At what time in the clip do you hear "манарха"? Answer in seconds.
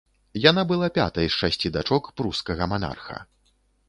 2.73-3.17